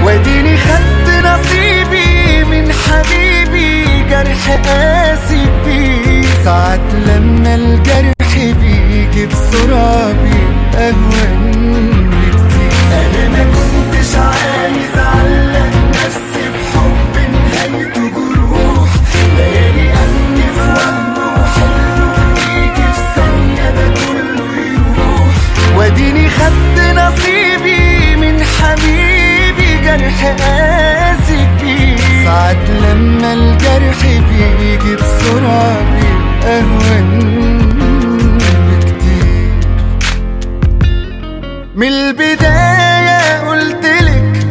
[0.05, 6.14] واديني خدت نصيبي من حبيبي جرح قاسي بيه.
[6.45, 17.33] ساعات لما الجرح بيجي بسرعة بيبقى اهون بكتير أنا ما كنتش عايز أعلق نفسي بحب
[17.33, 18.89] نهايته جروح
[19.37, 25.77] ليالي امني في وهم وحلم ويجي في ثانية ده كله يروح.
[25.77, 32.25] وأديني خدت نصيبي من حبيبي جرح قاسي بيه.
[32.25, 37.69] ساعات لما الجرح بيجي بسرعة بيبقى أهون
[38.71, 39.55] بكتير
[41.75, 44.47] من البداية قلتلك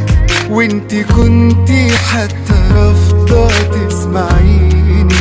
[0.50, 3.48] وإنت كنتي حتى رافضة
[3.88, 5.14] تسمعيني.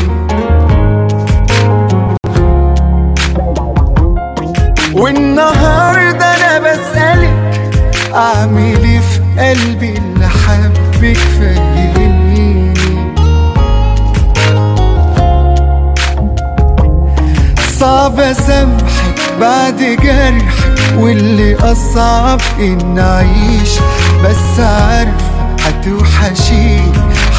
[4.94, 7.70] والنهاردة أنا بسألك
[8.14, 11.71] أعمل إيه في قلبي اللي حبك فهميني
[18.32, 23.70] صعب أسامحك بعد جرحك واللي أصعب إن أعيش.
[24.24, 25.22] بس عارف
[25.66, 26.92] هتوحشيني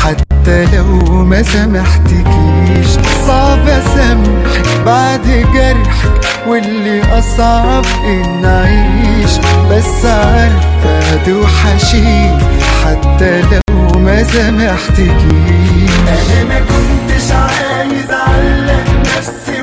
[0.03, 2.87] حتى لو ما سامحتكيش
[3.27, 9.31] صعب أسامحك بعد جرحك واللي أصعب إن أعيش.
[9.71, 12.37] بس عارفة هتوحشيني
[12.85, 19.62] حتى لو ما سامحتكيش أنا ما كنتش عايز أعلق نفسي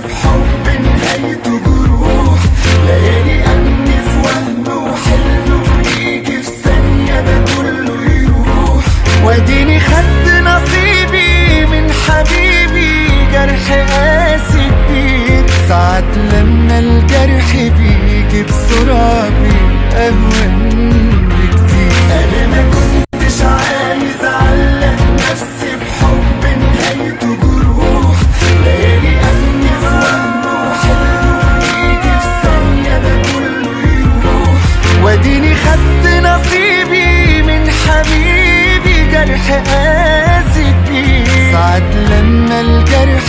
[2.90, 8.84] ليالي أمني في وهم وحلم ويجي في ثانية ده كله يروح.
[9.24, 15.44] واديني خدت نصيبي من حبيبي جرح قاسي كبير.
[15.68, 21.92] ساعات لما الجرح بيجي بسرعة بيبقى أهون بكتير.
[22.10, 22.99] أنا ما كنتش
[39.20, 43.24] حبيبي جرح قاسي بيه ساعات لما الجرح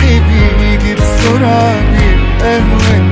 [0.58, 3.11] بيجي بسرعة بيبقى أهون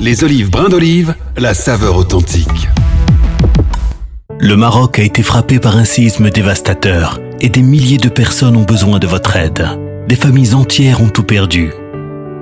[0.00, 2.68] Les olives brins d'olive, la saveur authentique.
[4.40, 8.64] Le Maroc a été frappé par un séisme dévastateur et des milliers de personnes ont
[8.64, 9.66] besoin de votre aide.
[10.08, 11.70] Des familles entières ont tout perdu.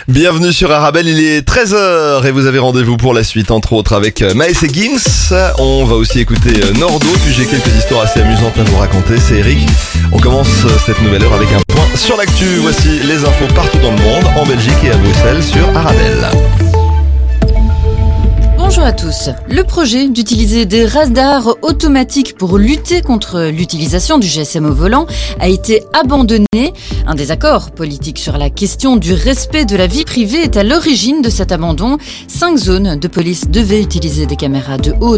[0.08, 3.92] Bienvenue sur Arabelle, il est 13h et vous avez rendez-vous pour la suite, entre autres
[3.92, 5.34] avec euh, Maës et Gims.
[5.58, 9.18] On va aussi écouter euh, Nordo, puis j'ai quelques histoires assez amusantes à vous raconter,
[9.18, 9.68] c'est Eric.
[10.10, 12.46] On commence euh, cette nouvelle heure avec un point sur l'actu.
[12.62, 16.30] Voici les infos partout dans le monde, en Belgique et à Bruxelles sur Arabelle.
[18.68, 19.30] Bonjour à tous.
[19.48, 25.06] Le projet d'utiliser des radars automatiques pour lutter contre l'utilisation du GSM au volant
[25.40, 26.74] a été abandonné.
[27.06, 31.22] Un désaccord politique sur la question du respect de la vie privée est à l'origine
[31.22, 31.96] de cet abandon.
[32.26, 35.16] Cinq zones de police devaient utiliser des caméras de haute